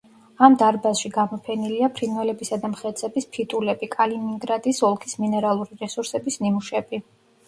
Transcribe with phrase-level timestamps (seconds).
[0.45, 7.01] ამ დარბაზში გამოფენილია ფრინველებისა და მხეცების ფიტულები, კალინინგრადის ოლქის მინერალური რესურსების ნიმუშები.